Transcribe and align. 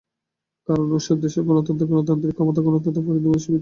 কারণ, 0.67 0.87
ওসব 0.97 1.17
দেশের 1.23 1.43
গণতন্ত্রে 1.47 1.85
গণতান্ত্রিক 1.85 2.07
নেতৃত্বের 2.23 2.37
ক্ষমতা 2.37 2.61
গণতন্ত্রের 2.65 3.05
পরিধির 3.07 3.25
মধ্যে 3.25 3.43
সীমিত। 3.43 3.59